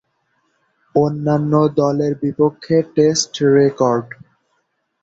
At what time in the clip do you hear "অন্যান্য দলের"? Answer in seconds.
0.95-2.13